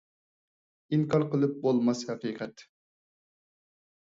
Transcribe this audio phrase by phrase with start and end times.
[0.97, 2.65] ئىنكار قىلىپ بولماس ھەقىقەت!